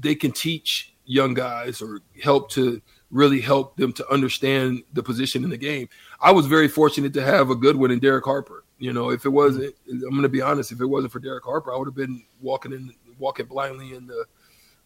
they 0.00 0.14
can 0.14 0.32
teach 0.32 0.94
young 1.04 1.34
guys 1.34 1.82
or 1.82 2.00
help 2.22 2.50
to 2.50 2.80
really 3.10 3.40
help 3.40 3.76
them 3.76 3.92
to 3.92 4.10
understand 4.10 4.82
the 4.94 5.02
position 5.02 5.44
in 5.44 5.50
the 5.50 5.58
game 5.58 5.86
i 6.18 6.32
was 6.32 6.46
very 6.46 6.66
fortunate 6.66 7.12
to 7.12 7.22
have 7.22 7.50
a 7.50 7.54
good 7.54 7.76
one 7.76 7.90
in 7.90 7.98
derek 7.98 8.24
harper 8.24 8.64
you 8.78 8.92
know 8.92 9.10
if 9.10 9.24
it 9.24 9.30
wasn't 9.30 9.74
i'm 9.90 10.10
going 10.10 10.22
to 10.22 10.28
be 10.28 10.42
honest 10.42 10.70
if 10.70 10.80
it 10.80 10.86
wasn't 10.86 11.10
for 11.10 11.18
derek 11.18 11.44
harper 11.44 11.72
i 11.72 11.76
would 11.76 11.88
have 11.88 11.94
been 11.94 12.22
walking 12.40 12.72
in 12.72 12.92
walking 13.18 13.46
blindly 13.46 13.94
in 13.94 14.06
the 14.06 14.24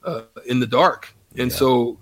uh, 0.04 0.22
in 0.46 0.60
the 0.60 0.66
dark. 0.66 1.14
And 1.36 1.50
yeah. 1.50 1.56
so 1.56 1.98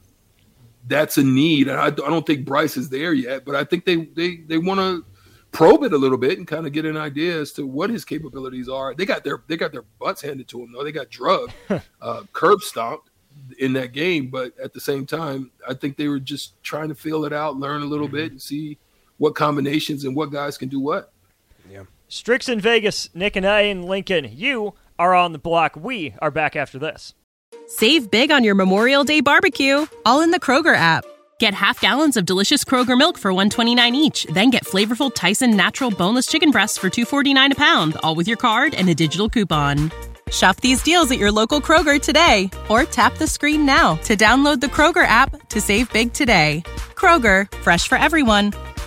that's 0.86 1.18
a 1.18 1.24
need. 1.24 1.68
And 1.68 1.78
I, 1.78 1.86
I, 1.86 1.90
don't 1.90 2.26
think 2.26 2.46
Bryce 2.46 2.76
is 2.76 2.88
there 2.88 3.12
yet, 3.12 3.44
but 3.44 3.54
I 3.54 3.64
think 3.64 3.84
they 3.84 3.96
they 3.96 4.36
they 4.36 4.58
want 4.58 4.80
to 4.80 5.04
probe 5.50 5.82
it 5.82 5.92
a 5.92 5.98
little 5.98 6.18
bit 6.18 6.38
and 6.38 6.46
kind 6.46 6.66
of 6.66 6.72
get 6.72 6.84
an 6.84 6.96
idea 6.96 7.38
as 7.40 7.52
to 7.52 7.66
what 7.66 7.90
his 7.90 8.04
capabilities 8.04 8.68
are. 8.68 8.94
They 8.94 9.04
got 9.04 9.24
their 9.24 9.42
they 9.48 9.56
got 9.56 9.72
their 9.72 9.84
butts 9.98 10.22
handed 10.22 10.48
to 10.48 10.58
them 10.58 10.72
though. 10.72 10.84
They 10.84 10.92
got 10.92 11.10
drugged, 11.10 11.52
uh, 12.00 12.22
curb 12.32 12.60
stomped 12.60 13.10
in 13.58 13.72
that 13.74 13.92
game, 13.92 14.28
but 14.28 14.52
at 14.62 14.72
the 14.72 14.80
same 14.80 15.06
time, 15.06 15.50
I 15.66 15.74
think 15.74 15.96
they 15.96 16.08
were 16.08 16.20
just 16.20 16.60
trying 16.62 16.88
to 16.88 16.94
feel 16.94 17.24
it 17.24 17.32
out, 17.32 17.56
learn 17.56 17.82
a 17.82 17.86
little 17.86 18.06
mm-hmm. 18.06 18.16
bit, 18.16 18.32
and 18.32 18.42
see 18.42 18.78
what 19.18 19.34
combinations 19.34 20.04
and 20.04 20.14
what 20.14 20.30
guys 20.30 20.58
can 20.58 20.68
do 20.68 20.80
what. 20.80 21.12
Strick's 22.10 22.48
in 22.48 22.58
Vegas, 22.58 23.14
Nick 23.14 23.36
and 23.36 23.46
I 23.46 23.62
in 23.62 23.82
Lincoln. 23.82 24.30
You 24.32 24.72
are 24.98 25.14
on 25.14 25.32
the 25.32 25.38
block. 25.38 25.76
We 25.76 26.14
are 26.22 26.30
back 26.30 26.56
after 26.56 26.78
this. 26.78 27.12
Save 27.66 28.10
big 28.10 28.30
on 28.30 28.44
your 28.44 28.54
Memorial 28.54 29.04
Day 29.04 29.20
barbecue, 29.20 29.86
all 30.06 30.22
in 30.22 30.30
the 30.30 30.40
Kroger 30.40 30.74
app. 30.74 31.04
Get 31.38 31.52
half 31.52 31.82
gallons 31.82 32.16
of 32.16 32.24
delicious 32.24 32.64
Kroger 32.64 32.96
milk 32.96 33.18
for 33.18 33.30
129 33.30 33.94
each, 33.94 34.24
then 34.32 34.48
get 34.48 34.64
flavorful 34.64 35.14
Tyson 35.14 35.54
natural 35.54 35.90
boneless 35.90 36.26
chicken 36.26 36.50
breasts 36.50 36.78
for 36.78 36.88
249 36.88 37.52
a 37.52 37.54
pound, 37.54 37.96
all 38.02 38.14
with 38.14 38.26
your 38.26 38.38
card 38.38 38.74
and 38.74 38.88
a 38.88 38.94
digital 38.94 39.28
coupon. 39.28 39.92
Shop 40.30 40.56
these 40.62 40.82
deals 40.82 41.10
at 41.10 41.18
your 41.18 41.30
local 41.30 41.60
Kroger 41.60 42.00
today 42.00 42.50
or 42.70 42.84
tap 42.84 43.18
the 43.18 43.26
screen 43.26 43.66
now 43.66 43.96
to 44.04 44.16
download 44.16 44.60
the 44.60 44.66
Kroger 44.66 45.06
app 45.06 45.48
to 45.48 45.60
save 45.60 45.92
big 45.92 46.12
today. 46.14 46.62
Kroger, 46.94 47.50
fresh 47.58 47.86
for 47.86 47.98
everyone. 47.98 48.52